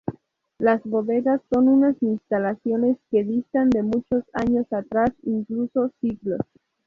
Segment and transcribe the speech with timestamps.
[0.57, 6.41] Las Bodegas son unas instalaciones que distan de muchos años atrás, incluso siglos.